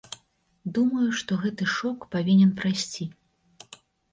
[0.77, 3.05] Думаю, што гэты шок павінен прайсці.